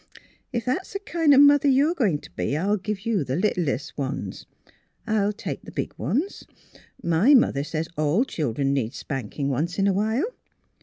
[0.51, 3.95] "If that's the kind of mother you're going to be, I'll give you the littlest
[3.99, 4.47] ones.
[5.05, 6.43] I'll take the big ones.
[7.03, 10.25] My mother says all children need spanking, once in a while.